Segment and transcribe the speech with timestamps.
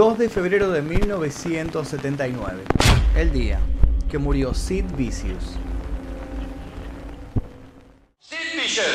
[0.00, 2.62] 2 de febrero de 1979,
[3.16, 3.60] el día
[4.08, 5.58] que murió Sid Vicious.
[8.18, 8.86] Sid Vicious.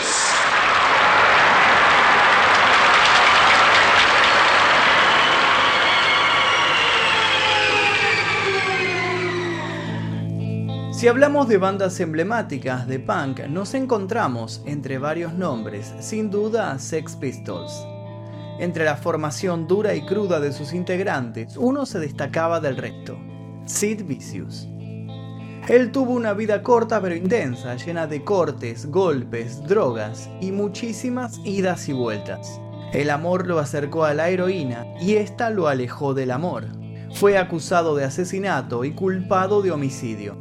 [10.91, 17.15] Si hablamos de bandas emblemáticas de punk, nos encontramos entre varios nombres, sin duda Sex
[17.15, 17.85] Pistols.
[18.59, 23.17] Entre la formación dura y cruda de sus integrantes, uno se destacaba del resto,
[23.65, 24.67] Sid Vicious.
[25.67, 31.89] Él tuvo una vida corta pero intensa, llena de cortes, golpes, drogas y muchísimas idas
[31.89, 32.61] y vueltas.
[32.93, 36.65] El amor lo acercó a la heroína y esta lo alejó del amor.
[37.15, 40.37] Fue acusado de asesinato y culpado de homicidio.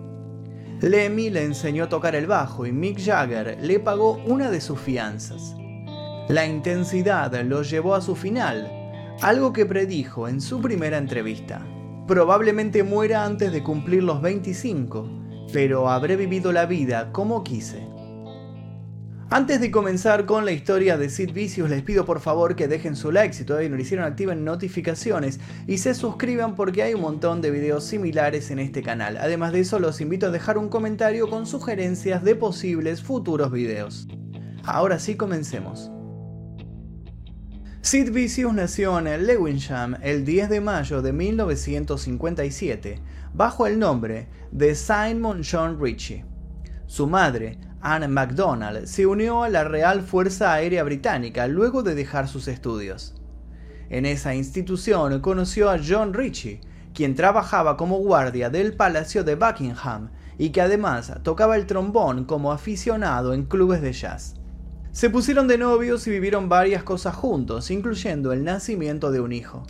[0.81, 4.79] Lemmy le enseñó a tocar el bajo y Mick Jagger le pagó una de sus
[4.79, 5.57] fianzas.
[6.29, 8.71] La intensidad lo llevó a su final,
[9.21, 11.67] algo que predijo en su primera entrevista.
[12.07, 15.07] Probablemente muera antes de cumplir los 25,
[15.53, 17.87] pero habré vivido la vida como quise.
[19.29, 22.97] Antes de comenzar con la historia de Sid Vicious, les pido por favor que dejen
[22.97, 27.03] su like si todavía no lo hicieron, activen notificaciones y se suscriban porque hay un
[27.03, 29.19] montón de videos similares en este canal.
[29.19, 34.09] Además de eso, los invito a dejar un comentario con sugerencias de posibles futuros videos.
[34.65, 35.91] Ahora sí, comencemos.
[37.85, 42.99] Sid Vicious nació en Lewisham el 10 de mayo de 1957
[43.35, 46.25] bajo el nombre de Simon John Ritchie.
[46.87, 52.27] Su madre, Anne MacDonald, se unió a la Real Fuerza Aérea Británica luego de dejar
[52.27, 53.17] sus estudios.
[53.91, 56.63] En esa institución conoció a John Ritchie,
[56.95, 62.51] quien trabajaba como guardia del Palacio de Buckingham y que además tocaba el trombón como
[62.51, 64.37] aficionado en clubes de jazz.
[64.95, 69.65] Se pusieron de novios y vivieron varias cosas juntos, incluyendo el nacimiento de un hijo.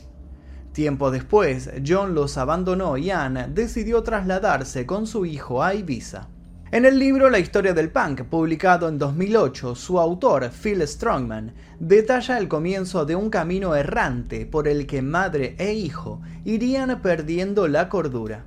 [0.73, 6.29] Tiempo después, John los abandonó y Anne decidió trasladarse con su hijo a Ibiza.
[6.71, 12.37] En el libro La historia del punk, publicado en 2008, su autor, Phil Strongman, detalla
[12.37, 17.89] el comienzo de un camino errante por el que madre e hijo irían perdiendo la
[17.89, 18.45] cordura.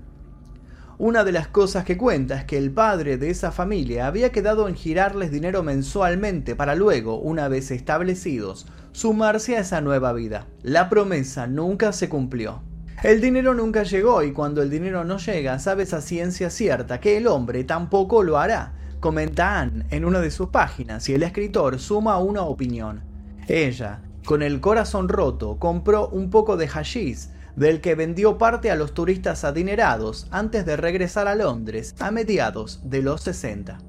[1.00, 4.68] Una de las cosas que cuenta es que el padre de esa familia había quedado
[4.68, 10.48] en girarles dinero mensualmente para luego, una vez establecidos, sumarse a esa nueva vida.
[10.64, 12.64] La promesa nunca se cumplió.
[13.04, 17.18] El dinero nunca llegó y cuando el dinero no llega, sabes a ciencia cierta que
[17.18, 21.78] el hombre tampoco lo hará, comenta Anne en una de sus páginas y el escritor
[21.78, 23.04] suma una opinión.
[23.48, 28.76] Ella, con el corazón roto, compró un poco de hashish del que vendió parte a
[28.76, 33.80] los turistas adinerados antes de regresar a Londres a mediados de los 60.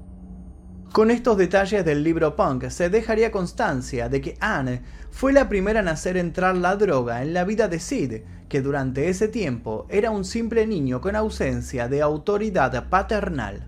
[0.91, 4.81] Con estos detalles del libro Punk se dejaría constancia de que Anne
[5.11, 9.07] fue la primera en hacer entrar la droga en la vida de Sid, que durante
[9.07, 13.67] ese tiempo era un simple niño con ausencia de autoridad paternal.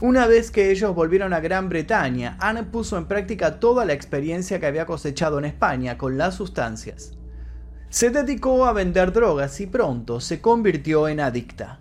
[0.00, 4.58] Una vez que ellos volvieron a Gran Bretaña, Anne puso en práctica toda la experiencia
[4.58, 7.16] que había cosechado en España con las sustancias.
[7.88, 11.80] Se dedicó a vender drogas y pronto se convirtió en adicta.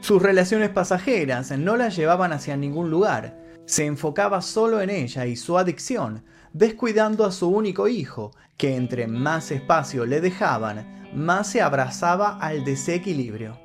[0.00, 5.36] Sus relaciones pasajeras no la llevaban hacia ningún lugar, se enfocaba solo en ella y
[5.36, 11.62] su adicción, descuidando a su único hijo, que entre más espacio le dejaban, más se
[11.62, 13.58] abrazaba al desequilibrio.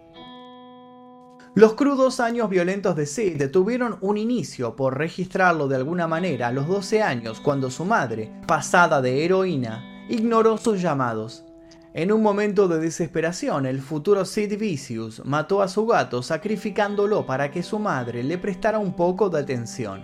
[1.56, 6.52] Los crudos años violentos de Sid tuvieron un inicio por registrarlo de alguna manera a
[6.52, 11.46] los 12 años cuando su madre, pasada de heroína, ignoró sus llamados.
[11.94, 17.52] En un momento de desesperación, el futuro Sid Vicious mató a su gato sacrificándolo para
[17.52, 20.02] que su madre le prestara un poco de atención.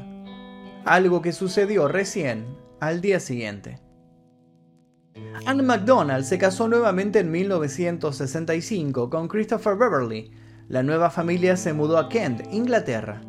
[0.85, 2.45] Algo que sucedió recién
[2.79, 3.81] al día siguiente.
[5.45, 10.31] Anne MacDonald se casó nuevamente en 1965 con Christopher Beverly.
[10.67, 13.21] La nueva familia se mudó a Kent, Inglaterra.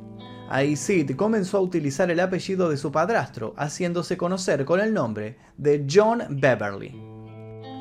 [0.49, 5.39] Ahí Sid comenzó a utilizar el apellido de su padrastro, haciéndose conocer con el nombre
[5.57, 6.95] de John Beverly.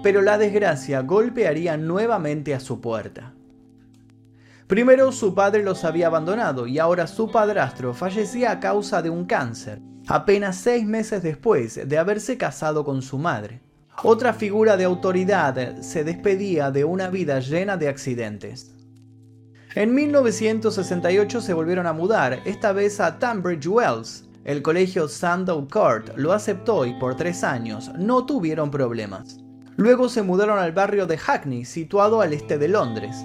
[0.02, 3.34] Pero la desgracia golpearía nuevamente a su puerta.
[4.68, 9.26] Primero su padre los había abandonado y ahora su padrastro fallecía a causa de un
[9.26, 13.62] cáncer, apenas seis meses después de haberse casado con su madre.
[14.04, 18.75] Otra figura de autoridad se despedía de una vida llena de accidentes.
[19.76, 24.24] En 1968 se volvieron a mudar, esta vez a Tunbridge Wells.
[24.46, 29.38] El colegio Sandow Court lo aceptó y por tres años no tuvieron problemas.
[29.76, 33.18] Luego se mudaron al barrio de Hackney, situado al este de Londres.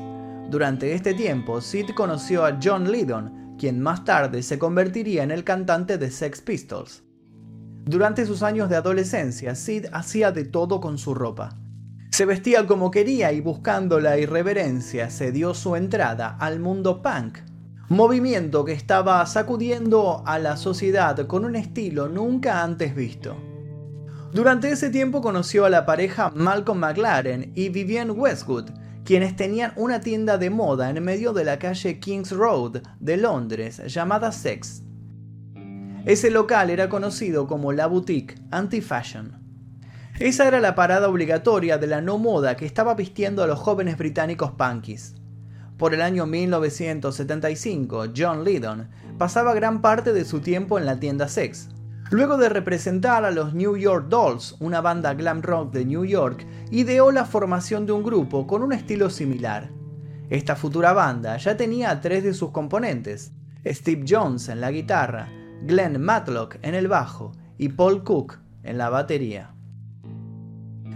[0.50, 5.44] Durante este tiempo, Sid conoció a John Lydon, quien más tarde se convertiría en el
[5.44, 7.04] cantante de Sex Pistols.
[7.84, 11.59] Durante sus años de adolescencia, Sid hacía de todo con su ropa.
[12.20, 17.38] Se vestía como quería y buscando la irreverencia se dio su entrada al mundo punk,
[17.88, 23.38] movimiento que estaba sacudiendo a la sociedad con un estilo nunca antes visto.
[24.34, 28.68] Durante ese tiempo conoció a la pareja Malcolm McLaren y Vivienne Westwood,
[29.02, 33.80] quienes tenían una tienda de moda en medio de la calle Kings Road de Londres
[33.86, 34.82] llamada Sex.
[36.04, 39.39] Ese local era conocido como la boutique anti-fashion.
[40.20, 43.96] Esa era la parada obligatoria de la no moda que estaba vistiendo a los jóvenes
[43.96, 45.14] británicos punkies.
[45.78, 51.26] Por el año 1975, John Lydon pasaba gran parte de su tiempo en la tienda
[51.26, 51.70] Sex.
[52.10, 56.46] Luego de representar a los New York Dolls, una banda glam rock de New York,
[56.70, 59.70] ideó la formación de un grupo con un estilo similar.
[60.28, 63.32] Esta futura banda ya tenía a tres de sus componentes,
[63.64, 65.30] Steve Jones en la guitarra,
[65.62, 69.54] Glenn Matlock en el bajo y Paul Cook en la batería.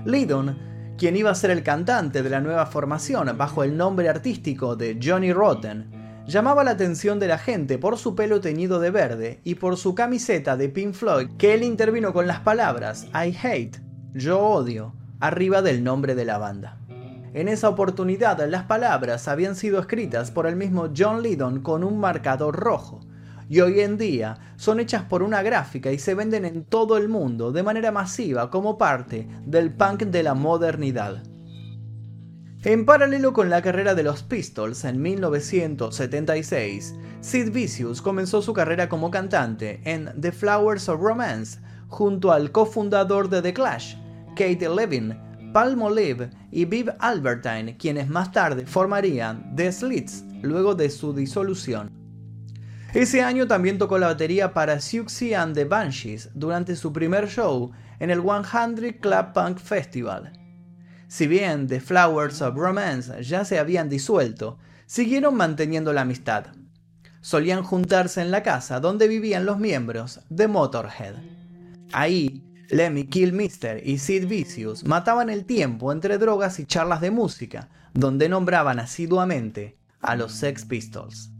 [0.05, 4.77] Lydon quien iba a ser el cantante de la nueva formación bajo el nombre artístico
[4.77, 9.41] de Johnny Rotten, llamaba la atención de la gente por su pelo teñido de verde
[9.45, 13.79] y por su camiseta de Pink Floyd que él intervino con las palabras I hate,
[14.15, 16.79] yo odio, arriba del nombre de la banda.
[17.35, 21.99] En esa oportunidad las palabras habían sido escritas por el mismo John Lydon con un
[21.99, 23.01] marcador rojo,
[23.49, 27.08] y hoy en día son hechas por una gráfica y se venden en todo el
[27.08, 31.23] mundo de manera masiva como parte del punk de la modernidad.
[32.64, 38.88] En paralelo con la carrera de los Pistols en 1976, Sid Vicious comenzó su carrera
[38.88, 43.96] como cantante en The Flowers of Romance junto al cofundador de The Clash,
[44.35, 45.14] Kate Levin,
[45.52, 52.04] Palmolive y Viv Albertine, quienes más tarde formarían The Slits luego de su disolución.
[52.94, 57.73] Ese año también tocó la batería para Siouxsie and the Banshees durante su primer show
[57.99, 60.32] en el 100 Club Punk Festival.
[61.08, 66.46] Si bien The Flowers of Romance ya se habían disuelto, siguieron manteniendo la amistad.
[67.20, 71.17] Solían juntarse en la casa donde vivían los miembros de Motorhead.
[71.93, 77.70] Ahí, Lemmy Kilmister y Sid Vicious mataban el tiempo entre drogas y charlas de música,
[77.93, 81.34] donde nombraban asiduamente a los Sex Pistols.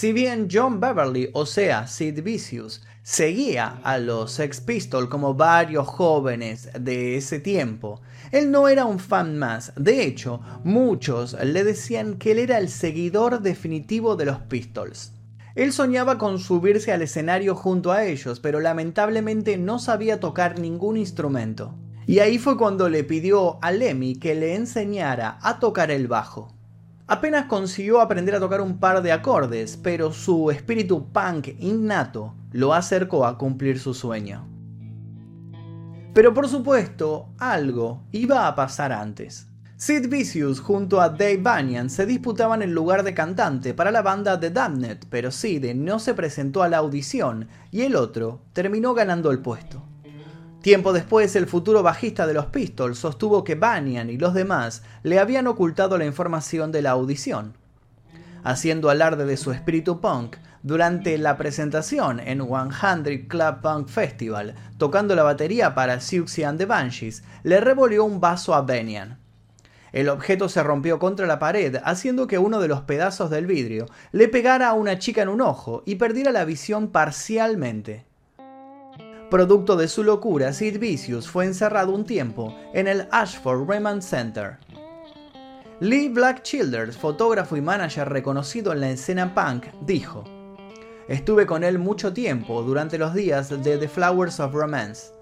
[0.00, 5.88] Si bien John Beverly, o sea, Sid Vicious, seguía a los Sex Pistols como varios
[5.88, 8.00] jóvenes de ese tiempo,
[8.30, 9.72] él no era un fan más.
[9.74, 15.14] De hecho, muchos le decían que él era el seguidor definitivo de los Pistols.
[15.56, 20.96] Él soñaba con subirse al escenario junto a ellos, pero lamentablemente no sabía tocar ningún
[20.96, 21.74] instrumento.
[22.06, 26.56] Y ahí fue cuando le pidió a Lemmy que le enseñara a tocar el bajo.
[27.10, 32.74] Apenas consiguió aprender a tocar un par de acordes, pero su espíritu punk innato lo
[32.74, 34.46] acercó a cumplir su sueño.
[36.12, 39.48] Pero por supuesto, algo iba a pasar antes.
[39.76, 44.38] Sid Vicious junto a Dave Banyan se disputaban el lugar de cantante para la banda
[44.38, 49.30] The Damned, pero Sid no se presentó a la audición y el otro terminó ganando
[49.30, 49.87] el puesto.
[50.62, 55.20] Tiempo después, el futuro bajista de los Pistols sostuvo que Banyan y los demás le
[55.20, 57.54] habían ocultado la información de la audición.
[58.42, 65.14] Haciendo alarde de su espíritu punk, durante la presentación en 100 Club Punk Festival, tocando
[65.14, 69.18] la batería para Siouxsie and the Banshees, le revolvió un vaso a Banyan.
[69.92, 73.86] El objeto se rompió contra la pared, haciendo que uno de los pedazos del vidrio
[74.10, 78.07] le pegara a una chica en un ojo y perdiera la visión parcialmente.
[79.30, 84.56] Producto de su locura, Sid Vicious fue encerrado un tiempo en el Ashford Remand Center.
[85.80, 90.24] Lee Black Childers, fotógrafo y manager reconocido en la escena punk, dijo:
[91.08, 95.12] Estuve con él mucho tiempo durante los días de The Flowers of Romance.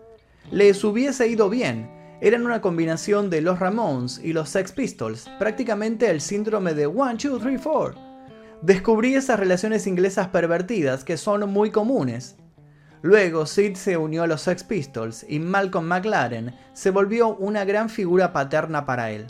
[0.53, 6.09] Les hubiese ido bien, eran una combinación de los Ramones y los Sex Pistols, prácticamente
[6.09, 8.01] el síndrome de 1, 2, 3, 4.
[8.63, 12.37] Descubrí esas relaciones inglesas pervertidas que son muy comunes,
[13.03, 17.91] Luego Sid se unió a los Sex Pistols y Malcolm McLaren se volvió una gran
[17.91, 19.27] figura paterna para él.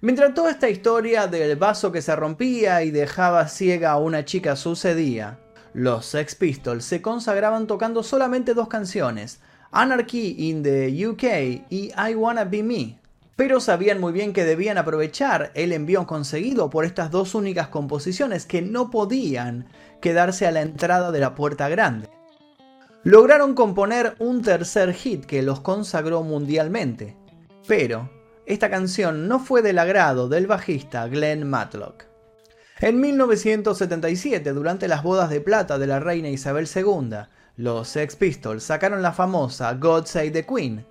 [0.00, 4.56] Mientras toda esta historia del vaso que se rompía y dejaba ciega a una chica
[4.56, 5.38] sucedía,
[5.72, 9.40] los Sex Pistols se consagraban tocando solamente dos canciones,
[9.70, 12.98] Anarchy in the UK y I Wanna Be Me.
[13.36, 18.46] Pero sabían muy bien que debían aprovechar el envío conseguido por estas dos únicas composiciones
[18.46, 19.66] que no podían
[20.00, 22.08] quedarse a la entrada de la puerta grande
[23.04, 27.16] lograron componer un tercer hit que los consagró mundialmente.
[27.68, 28.10] Pero
[28.46, 32.04] esta canción no fue del agrado del bajista Glenn Matlock.
[32.80, 37.10] En 1977, durante las bodas de plata de la reina Isabel II,
[37.56, 40.86] los Sex Pistols sacaron la famosa God Save the Queen.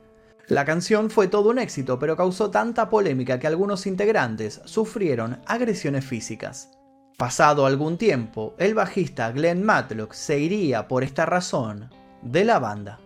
[0.48, 6.06] La canción fue todo un éxito, pero causó tanta polémica que algunos integrantes sufrieron agresiones
[6.06, 6.70] físicas.
[7.18, 11.90] Pasado algún tiempo, el bajista Glenn Matlock se iría por esta razón
[12.24, 13.00] de la banda.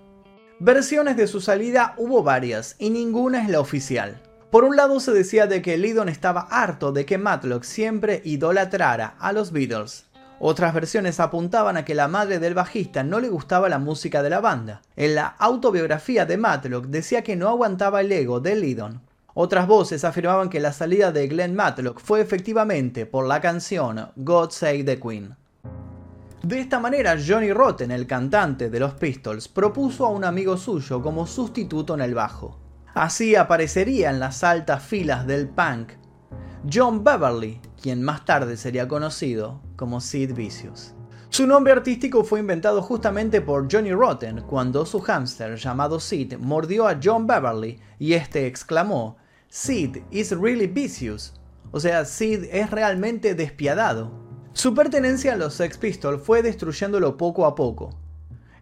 [0.59, 4.21] Versiones de su salida hubo varias y ninguna es la oficial.
[4.49, 9.15] Por un lado se decía de que Lydon estaba harto de que Matlock siempre idolatrara
[9.19, 10.05] a los Beatles.
[10.39, 14.29] Otras versiones apuntaban a que la madre del bajista no le gustaba la música de
[14.29, 14.81] la banda.
[14.95, 19.01] En la autobiografía de Matlock decía que no aguantaba el ego de Lydon.
[19.33, 24.51] Otras voces afirmaban que la salida de Glenn Matlock fue efectivamente por la canción God
[24.51, 25.35] Save the Queen.
[26.47, 31.01] De esta manera, Johnny Rotten, el cantante de los Pistols, propuso a un amigo suyo
[31.01, 32.57] como sustituto en el bajo.
[32.93, 35.89] Así aparecería en las altas filas del punk
[36.71, 40.93] John Beverly, quien más tarde sería conocido como Sid Vicious.
[41.27, 46.87] Su nombre artístico fue inventado justamente por Johnny Rotten cuando su hámster llamado Sid mordió
[46.87, 49.17] a John Beverly y este exclamó:
[49.49, 51.33] Sid is really vicious.
[51.73, 54.26] O sea, Sid es realmente despiadado.
[54.57, 57.91] Su pertenencia a los Sex Pistols fue destruyéndolo poco a poco.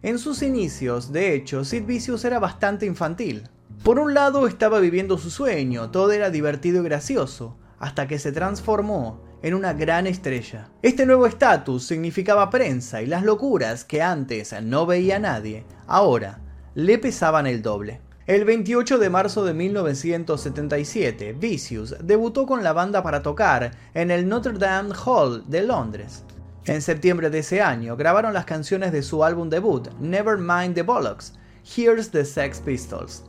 [0.02, 3.48] En sus inicios, de hecho, Sid Vicious era bastante infantil.
[3.82, 8.30] Por un lado estaba viviendo su sueño, todo era divertido y gracioso, hasta que se
[8.30, 10.68] transformó en una gran estrella.
[10.82, 16.42] Este nuevo estatus significaba prensa y las locuras que antes no veía nadie, ahora
[16.74, 18.02] le pesaban el doble.
[18.26, 24.28] El 28 de marzo de 1977, Vicious debutó con la banda para tocar en el
[24.28, 26.24] Notre Dame Hall de Londres.
[26.64, 30.82] En septiembre de ese año grabaron las canciones de su álbum debut, Never Mind the
[30.82, 31.34] Bollocks,
[31.76, 33.22] Here's the Sex Pistols.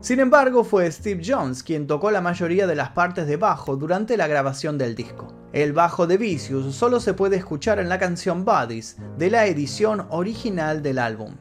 [0.00, 4.16] Sin embargo, fue Steve Jones quien tocó la mayoría de las partes de bajo durante
[4.16, 5.34] la grabación del disco.
[5.52, 10.06] El bajo de Vicious solo se puede escuchar en la canción Bodies de la edición
[10.10, 11.34] original del álbum.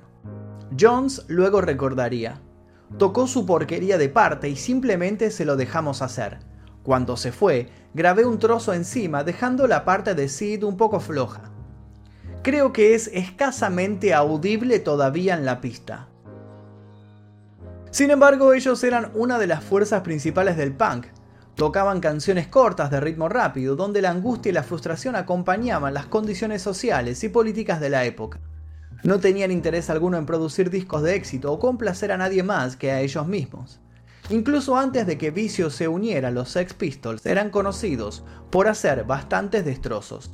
[0.79, 2.41] Jones luego recordaría,
[2.98, 6.39] tocó su porquería de parte y simplemente se lo dejamos hacer.
[6.83, 11.51] Cuando se fue, grabé un trozo encima dejando la parte de Sid un poco floja.
[12.43, 16.07] Creo que es escasamente audible todavía en la pista.
[17.91, 21.07] Sin embargo, ellos eran una de las fuerzas principales del punk.
[21.55, 26.62] Tocaban canciones cortas de ritmo rápido, donde la angustia y la frustración acompañaban las condiciones
[26.62, 28.39] sociales y políticas de la época.
[29.03, 32.91] No tenían interés alguno en producir discos de éxito o complacer a nadie más que
[32.91, 33.79] a ellos mismos.
[34.29, 39.03] Incluso antes de que Vicio se uniera a los Sex Pistols, eran conocidos por hacer
[39.03, 40.29] bastantes destrozos.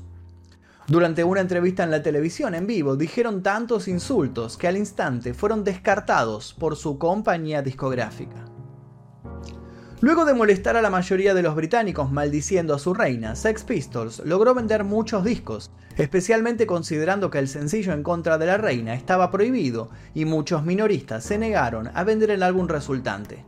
[0.87, 5.63] Durante una entrevista en la televisión en vivo dijeron tantos insultos que al instante fueron
[5.63, 8.45] descartados por su compañía discográfica.
[9.99, 14.21] Luego de molestar a la mayoría de los británicos maldiciendo a su reina, Sex Pistols
[14.23, 19.31] logró vender muchos discos, especialmente considerando que el sencillo en contra de la reina estaba
[19.31, 23.43] prohibido y muchos minoristas se negaron a vender el álbum resultante.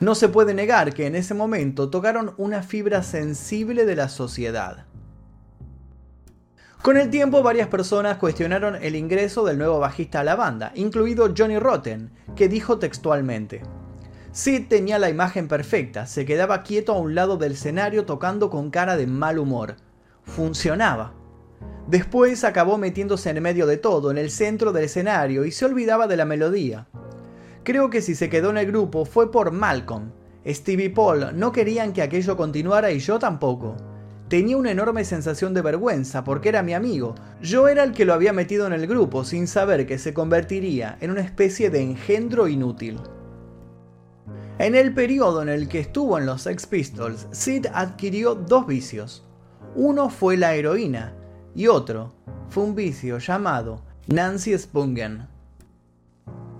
[0.00, 4.84] No se puede negar que en ese momento tocaron una fibra sensible de la sociedad.
[6.82, 11.32] Con el tiempo varias personas cuestionaron el ingreso del nuevo bajista a la banda, incluido
[11.36, 13.62] Johnny Rotten, que dijo textualmente,
[14.32, 18.70] Sid tenía la imagen perfecta, se quedaba quieto a un lado del escenario tocando con
[18.70, 19.74] cara de mal humor.
[20.22, 21.14] Funcionaba.
[21.88, 26.06] Después acabó metiéndose en medio de todo, en el centro del escenario, y se olvidaba
[26.06, 26.86] de la melodía.
[27.64, 30.12] Creo que si se quedó en el grupo fue por Malcolm.
[30.46, 33.76] Stevie y Paul no querían que aquello continuara y yo tampoco.
[34.28, 37.16] Tenía una enorme sensación de vergüenza porque era mi amigo.
[37.42, 40.96] Yo era el que lo había metido en el grupo sin saber que se convertiría
[41.00, 43.00] en una especie de engendro inútil.
[44.60, 49.24] En el periodo en el que estuvo en los Sex Pistols, Sid adquirió dos vicios.
[49.74, 51.14] Uno fue la heroína
[51.54, 52.12] y otro
[52.50, 55.26] fue un vicio llamado Nancy Spungen.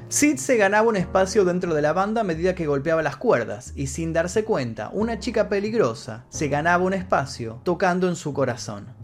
[0.08, 3.74] Sid se ganaba un espacio dentro de la banda a medida que golpeaba las cuerdas
[3.76, 8.99] y sin darse cuenta, una chica peligrosa se ganaba un espacio tocando en su corazón.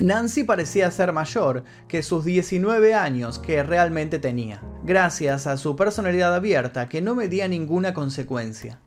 [0.00, 6.34] Nancy parecía ser mayor que sus 19 años que realmente tenía, gracias a su personalidad
[6.34, 8.80] abierta que no medía ninguna consecuencia.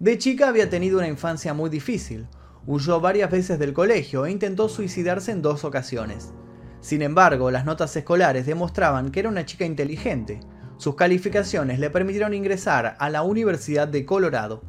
[0.00, 2.26] De chica había tenido una infancia muy difícil,
[2.66, 6.32] huyó varias veces del colegio e intentó suicidarse en dos ocasiones.
[6.80, 10.40] Sin embargo, las notas escolares demostraban que era una chica inteligente.
[10.78, 14.62] Sus calificaciones le permitieron ingresar a la Universidad de Colorado.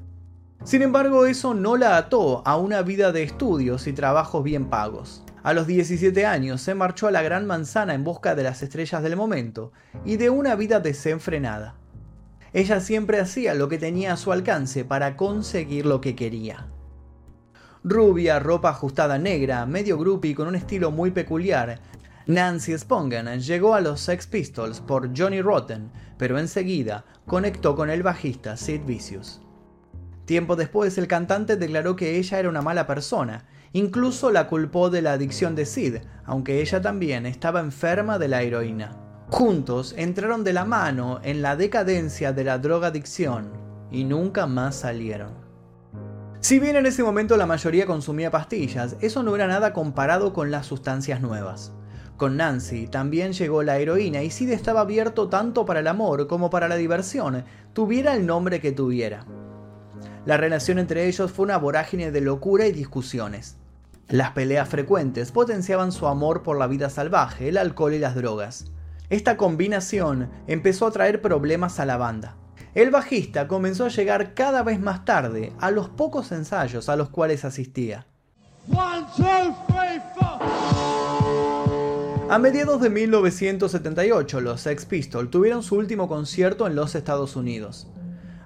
[0.63, 5.23] Sin embargo, eso no la ató a una vida de estudios y trabajos bien pagos.
[5.43, 9.01] A los 17 años se marchó a la Gran Manzana en busca de las estrellas
[9.01, 9.71] del momento
[10.03, 11.75] y de una vida desenfrenada.
[12.51, 16.67] Ella siempre hacía lo que tenía a su alcance para conseguir lo que quería.
[17.83, 21.79] Rubia, ropa ajustada negra, medio groupie con un estilo muy peculiar,
[22.25, 28.03] Nancy Spongen llegó a los Sex Pistols por Johnny Rotten, pero enseguida conectó con el
[28.03, 29.46] bajista Sid Vicious.
[30.27, 35.01] Tiempo después, el cantante declaró que ella era una mala persona, incluso la culpó de
[35.01, 38.97] la adicción de Sid, aunque ella también estaba enferma de la heroína.
[39.29, 43.53] Juntos entraron de la mano en la decadencia de la drogadicción
[43.89, 45.31] y nunca más salieron.
[46.41, 50.51] Si bien en ese momento la mayoría consumía pastillas, eso no era nada comparado con
[50.51, 51.71] las sustancias nuevas.
[52.17, 56.49] Con Nancy también llegó la heroína y Sid estaba abierto tanto para el amor como
[56.49, 59.25] para la diversión, tuviera el nombre que tuviera.
[60.27, 63.55] La relación entre ellos fue una vorágine de locura y discusiones.
[64.09, 68.65] Las peleas frecuentes potenciaban su amor por la vida salvaje, el alcohol y las drogas.
[69.09, 72.35] Esta combinación empezó a traer problemas a la banda.
[72.75, 77.07] El bajista comenzó a llegar cada vez más tarde a los pocos ensayos a los
[77.07, 78.05] cuales asistía.
[82.29, 87.87] A mediados de 1978, los Sex Pistols tuvieron su último concierto en los Estados Unidos.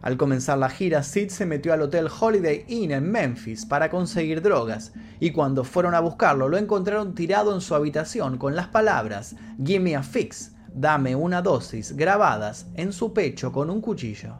[0.01, 4.41] Al comenzar la gira, Sid se metió al hotel Holiday Inn en Memphis para conseguir
[4.41, 9.35] drogas, y cuando fueron a buscarlo lo encontraron tirado en su habitación con las palabras
[9.63, 14.39] Give me a fix, dame una dosis, grabadas en su pecho con un cuchillo.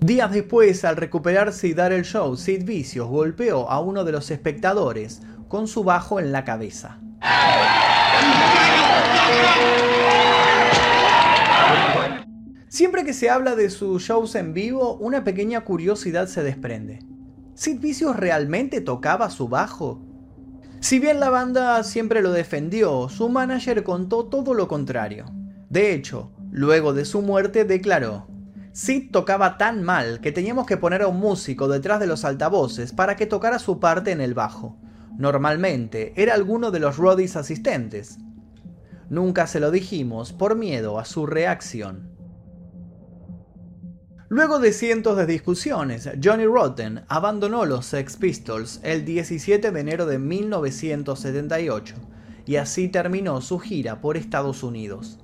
[0.00, 4.30] Días después, al recuperarse y dar el show, Sid Vicious golpeó a uno de los
[4.30, 6.98] espectadores con su bajo en la cabeza.
[12.74, 16.98] Siempre que se habla de sus shows en vivo, una pequeña curiosidad se desprende.
[17.54, 20.02] ¿Sid Vicious realmente tocaba su bajo?
[20.80, 25.26] Si bien la banda siempre lo defendió, su manager contó todo lo contrario.
[25.70, 28.26] De hecho, luego de su muerte declaró,
[28.72, 32.92] Sid tocaba tan mal que teníamos que poner a un músico detrás de los altavoces
[32.92, 34.76] para que tocara su parte en el bajo.
[35.16, 38.18] Normalmente era alguno de los Roddies asistentes.
[39.10, 42.13] Nunca se lo dijimos por miedo a su reacción.
[44.34, 50.06] Luego de cientos de discusiones, Johnny Rotten abandonó los Sex Pistols el 17 de enero
[50.06, 51.94] de 1978
[52.44, 55.20] y así terminó su gira por Estados Unidos.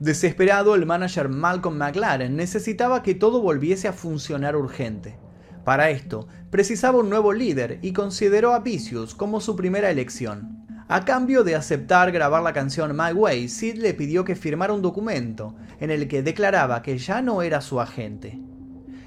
[0.00, 5.16] Desesperado, el manager Malcolm McLaren necesitaba que todo volviese a funcionar urgente.
[5.64, 10.61] Para esto, precisaba un nuevo líder y consideró a Vicious como su primera elección.
[10.94, 14.82] A cambio de aceptar grabar la canción My Way, Sid le pidió que firmara un
[14.82, 18.38] documento en el que declaraba que ya no era su agente.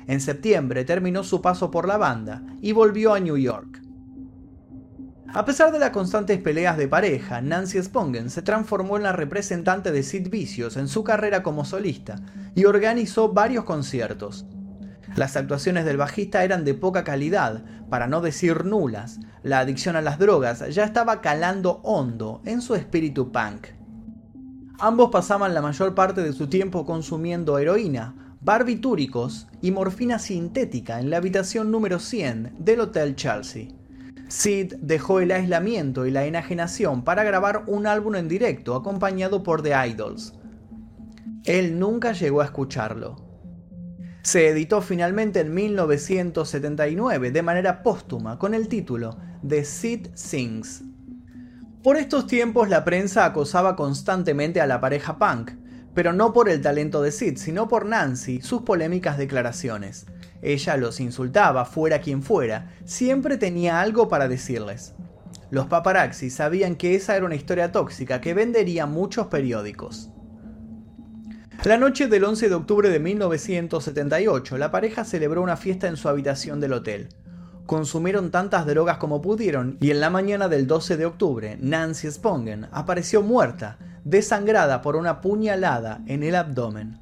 [0.08, 3.84] En septiembre terminó su paso por la banda y volvió a New York.
[5.32, 9.92] A pesar de las constantes peleas de pareja, Nancy Spongen se transformó en la representante
[9.92, 12.16] de Sid Vicious en su carrera como solista
[12.56, 14.48] y organizó varios conciertos.
[15.16, 19.20] Las actuaciones del bajista eran de poca calidad, para no decir nulas.
[19.44, 23.68] La adicción a las drogas ya estaba calando hondo en su espíritu punk.
[24.78, 31.10] Ambos pasaban la mayor parte de su tiempo consumiendo heroína, barbitúricos y morfina sintética en
[31.10, 33.70] la habitación número 100 del Hotel Chelsea.
[34.28, 39.62] Sid dejó el aislamiento y la enajenación para grabar un álbum en directo acompañado por
[39.62, 40.34] The Idols.
[41.46, 43.25] Él nunca llegó a escucharlo
[44.26, 50.82] se editó finalmente en 1979 de manera póstuma con el título The Sid Sings.
[51.84, 55.52] Por estos tiempos la prensa acosaba constantemente a la pareja punk,
[55.94, 60.08] pero no por el talento de Sid, sino por Nancy, sus polémicas declaraciones.
[60.42, 64.96] Ella los insultaba, fuera quien fuera, siempre tenía algo para decirles.
[65.52, 70.10] Los paparazzi sabían que esa era una historia tóxica que vendería muchos periódicos.
[71.66, 76.08] La noche del 11 de octubre de 1978, la pareja celebró una fiesta en su
[76.08, 77.10] habitación del hotel.
[77.66, 82.68] Consumieron tantas drogas como pudieron y en la mañana del 12 de octubre, Nancy Spongen
[82.72, 87.00] apareció muerta, desangrada por una puñalada en el abdomen.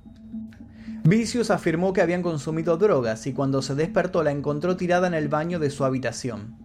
[1.04, 5.28] Vicious afirmó que habían consumido drogas y cuando se despertó la encontró tirada en el
[5.28, 6.56] baño de su habitación.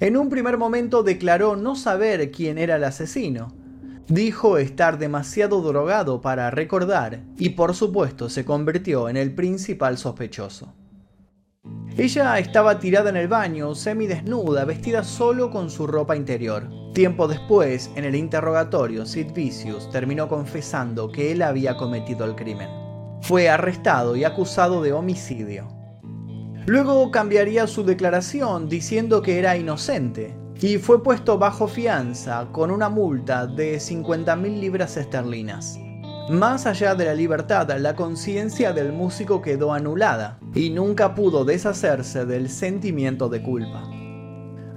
[0.00, 3.61] En un primer momento declaró no saber quién era el asesino,
[4.08, 10.74] Dijo estar demasiado drogado para recordar y por supuesto se convirtió en el principal sospechoso.
[11.96, 16.68] Ella estaba tirada en el baño, semidesnuda, vestida solo con su ropa interior.
[16.94, 22.68] Tiempo después, en el interrogatorio, Sid Vicious terminó confesando que él había cometido el crimen.
[23.20, 25.68] Fue arrestado y acusado de homicidio.
[26.66, 32.88] Luego cambiaría su declaración diciendo que era inocente, y fue puesto bajo fianza con una
[32.88, 35.78] multa de 50.000 libras esterlinas.
[36.28, 42.24] Más allá de la libertad, la conciencia del músico quedó anulada y nunca pudo deshacerse
[42.24, 43.82] del sentimiento de culpa.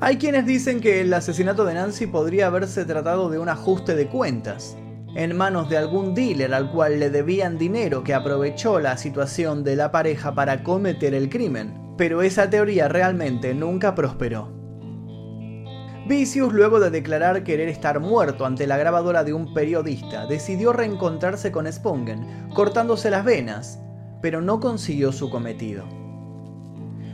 [0.01, 4.07] Hay quienes dicen que el asesinato de Nancy podría haberse tratado de un ajuste de
[4.07, 4.75] cuentas.
[5.15, 9.77] en manos de algún dealer al cual le debían dinero que aprovechó la situación de
[9.77, 14.54] la pareja para cometer el crimen, pero esa teoría realmente nunca prosperó.
[16.07, 21.51] Vicious, luego de declarar querer estar muerto ante la grabadora de un periodista, decidió reencontrarse
[21.51, 23.79] con Spungen, cortándose las venas,
[24.21, 25.83] pero no consiguió su cometido.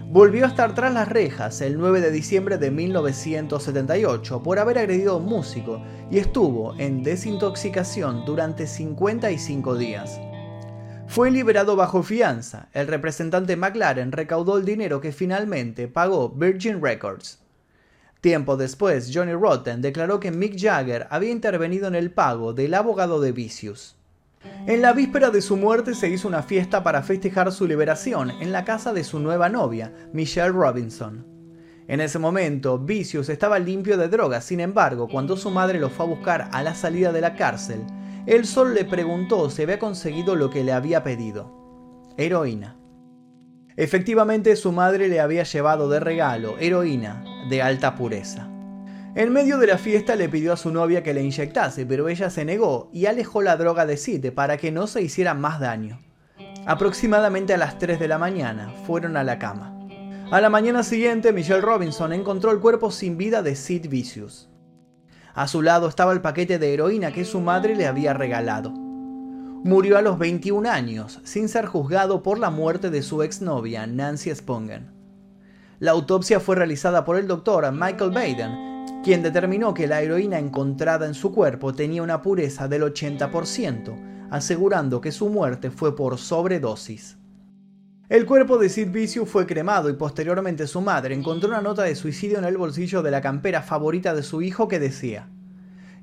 [0.09, 5.13] Volvió a estar tras las rejas el 9 de diciembre de 1978 por haber agredido
[5.13, 10.19] a un músico y estuvo en desintoxicación durante 55 días.
[11.07, 12.67] Fue liberado bajo fianza.
[12.73, 17.40] El representante McLaren recaudó el dinero que finalmente pagó Virgin Records.
[18.21, 23.19] Tiempo después, Johnny Rotten declaró que Mick Jagger había intervenido en el pago del abogado
[23.19, 23.95] de Vicious.
[24.67, 28.51] En la víspera de su muerte se hizo una fiesta para festejar su liberación en
[28.51, 31.25] la casa de su nueva novia, Michelle Robinson.
[31.87, 36.05] En ese momento, Vicious estaba limpio de drogas, sin embargo, cuando su madre lo fue
[36.05, 37.81] a buscar a la salida de la cárcel,
[38.27, 42.05] él solo le preguntó si había conseguido lo que le había pedido.
[42.17, 42.77] Heroína.
[43.77, 48.47] Efectivamente, su madre le había llevado de regalo heroína de alta pureza.
[49.13, 52.29] En medio de la fiesta le pidió a su novia que le inyectase, pero ella
[52.29, 55.99] se negó y alejó la droga de Sid para que no se hiciera más daño.
[56.65, 59.77] Aproximadamente a las 3 de la mañana fueron a la cama.
[60.31, 64.49] A la mañana siguiente, Michelle Robinson encontró el cuerpo sin vida de Sid Vicious.
[65.33, 68.71] A su lado estaba el paquete de heroína que su madre le había regalado.
[68.71, 74.33] Murió a los 21 años, sin ser juzgado por la muerte de su exnovia, Nancy
[74.33, 75.00] Spungen.
[75.81, 81.07] La autopsia fue realizada por el doctor Michael Baden, quien determinó que la heroína encontrada
[81.07, 87.17] en su cuerpo tenía una pureza del 80%, asegurando que su muerte fue por sobredosis.
[88.09, 91.95] El cuerpo de Sid Vicious fue cremado y posteriormente su madre encontró una nota de
[91.95, 95.29] suicidio en el bolsillo de la campera favorita de su hijo que decía,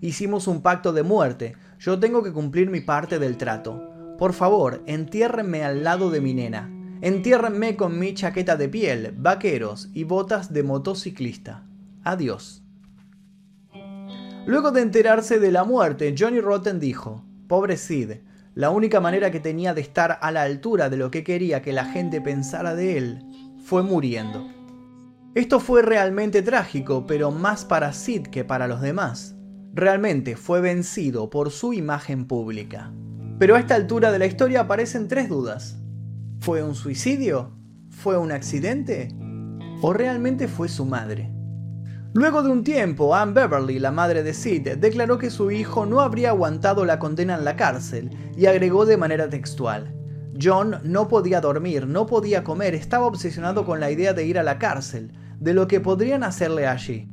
[0.00, 3.80] Hicimos un pacto de muerte, yo tengo que cumplir mi parte del trato.
[4.18, 6.68] Por favor, entiérrenme al lado de mi nena.
[7.00, 11.64] Entiérrenme con mi chaqueta de piel, vaqueros y botas de motociclista.
[12.02, 12.64] Adiós.
[14.46, 18.12] Luego de enterarse de la muerte, Johnny Rotten dijo, Pobre Sid,
[18.54, 21.72] la única manera que tenía de estar a la altura de lo que quería que
[21.72, 23.22] la gente pensara de él
[23.62, 24.48] fue muriendo.
[25.36, 29.36] Esto fue realmente trágico, pero más para Sid que para los demás.
[29.72, 32.90] Realmente fue vencido por su imagen pública.
[33.38, 35.78] Pero a esta altura de la historia aparecen tres dudas.
[36.40, 37.52] ¿Fue un suicidio?
[37.90, 39.14] ¿Fue un accidente?
[39.82, 41.32] ¿O realmente fue su madre?
[42.14, 46.00] Luego de un tiempo, Anne Beverly, la madre de Sid, declaró que su hijo no
[46.00, 49.94] habría aguantado la condena en la cárcel y agregó de manera textual,
[50.40, 54.44] John no podía dormir, no podía comer, estaba obsesionado con la idea de ir a
[54.44, 57.08] la cárcel, de lo que podrían hacerle allí.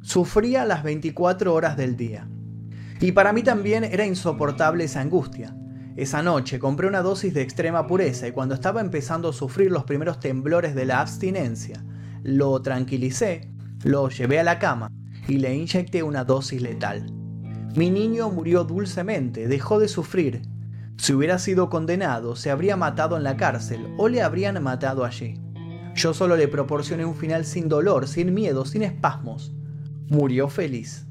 [0.00, 2.28] Sufría las 24 horas del día.
[3.00, 5.54] Y para mí también era insoportable esa angustia.
[5.96, 9.84] Esa noche compré una dosis de extrema pureza y cuando estaba empezando a sufrir los
[9.84, 11.84] primeros temblores de la abstinencia,
[12.22, 13.52] lo tranquilicé
[13.84, 14.92] lo llevé a la cama
[15.26, 17.12] y le inyecté una dosis letal.
[17.74, 20.42] Mi niño murió dulcemente, dejó de sufrir.
[20.98, 25.40] Si hubiera sido condenado, se habría matado en la cárcel o le habrían matado allí.
[25.94, 29.52] Yo solo le proporcioné un final sin dolor, sin miedo, sin espasmos.
[30.08, 31.06] Murió feliz.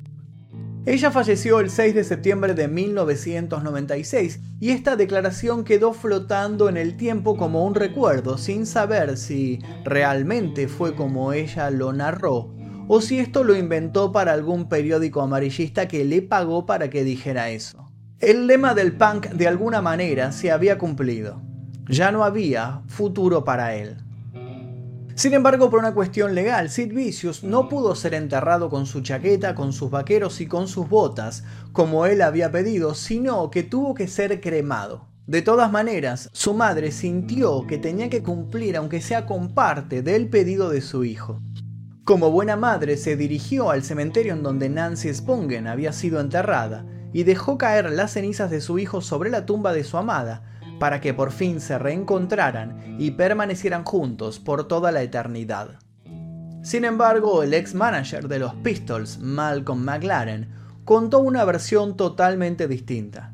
[0.83, 6.97] Ella falleció el 6 de septiembre de 1996 y esta declaración quedó flotando en el
[6.97, 12.55] tiempo como un recuerdo, sin saber si realmente fue como ella lo narró
[12.87, 17.51] o si esto lo inventó para algún periódico amarillista que le pagó para que dijera
[17.51, 17.91] eso.
[18.19, 21.43] El lema del punk de alguna manera se había cumplido.
[21.87, 23.97] Ya no había futuro para él.
[25.15, 29.55] Sin embargo, por una cuestión legal, Sid Vicious no pudo ser enterrado con su chaqueta,
[29.55, 31.43] con sus vaqueros y con sus botas,
[31.73, 35.07] como él había pedido, sino que tuvo que ser cremado.
[35.27, 40.29] De todas maneras, su madre sintió que tenía que cumplir, aunque sea con parte, del
[40.29, 41.41] pedido de su hijo.
[42.03, 47.23] Como buena madre se dirigió al cementerio en donde Nancy Spungen había sido enterrada y
[47.23, 50.50] dejó caer las cenizas de su hijo sobre la tumba de su amada
[50.81, 55.77] para que por fin se reencontraran y permanecieran juntos por toda la eternidad.
[56.63, 60.49] Sin embargo, el ex manager de los Pistols, Malcolm McLaren,
[60.83, 63.31] contó una versión totalmente distinta.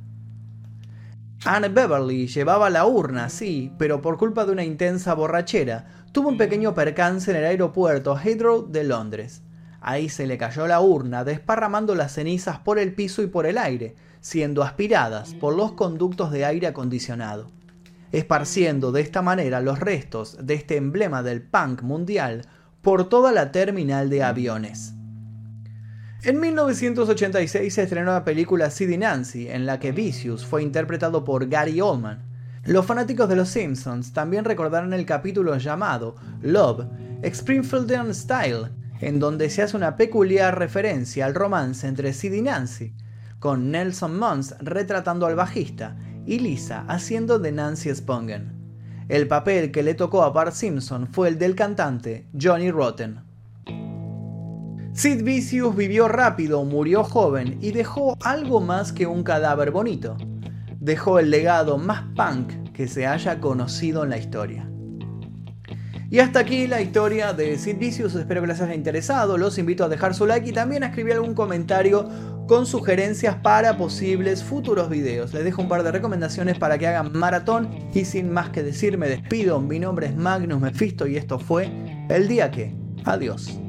[1.46, 6.38] Anne Beverly llevaba la urna, sí, pero por culpa de una intensa borrachera, tuvo un
[6.38, 9.42] pequeño percance en el aeropuerto Heathrow de Londres.
[9.80, 13.58] Ahí se le cayó la urna, desparramando las cenizas por el piso y por el
[13.58, 13.96] aire,
[14.28, 17.50] siendo aspiradas por los conductos de aire acondicionado,
[18.12, 22.42] esparciendo de esta manera los restos de este emblema del punk mundial
[22.82, 24.94] por toda la terminal de aviones.
[26.24, 31.48] En 1986 se estrenó la película Sid Nancy, en la que Vicious fue interpretado por
[31.48, 32.26] Gary Oldman.
[32.66, 36.86] Los fanáticos de Los Simpsons también recordaron el capítulo llamado Love,
[37.24, 42.94] Springfieldian Style, en donde se hace una peculiar referencia al romance entre Sid y Nancy,
[43.40, 45.96] con Nelson Muntz retratando al bajista
[46.26, 48.54] y Lisa haciendo de Nancy Spungen.
[49.08, 53.22] El papel que le tocó a Bart Simpson fue el del cantante Johnny Rotten.
[54.94, 60.18] Sid Vicious vivió rápido, murió joven y dejó algo más que un cadáver bonito.
[60.80, 64.70] Dejó el legado más punk que se haya conocido en la historia.
[66.10, 69.84] Y hasta aquí la historia de Sid Vicious, espero que les haya interesado, los invito
[69.84, 72.10] a dejar su like y también a escribir algún comentario
[72.48, 75.34] con sugerencias para posibles futuros videos.
[75.34, 78.98] Les dejo un par de recomendaciones para que hagan maratón y sin más que decir
[78.98, 81.70] me despido, mi nombre es Magnus Mephisto y esto fue
[82.10, 82.74] El Día Que.
[83.04, 83.60] Adiós.